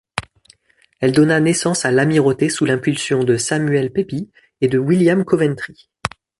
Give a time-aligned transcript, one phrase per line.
[0.99, 5.91] Elle donna naissance à l'Amirauté sous l'impulsion de Samuel Pepys et de William Coventry.